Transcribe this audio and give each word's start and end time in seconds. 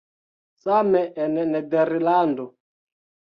Same 0.63 1.01
en 1.25 1.33
Nederlando. 1.53 2.45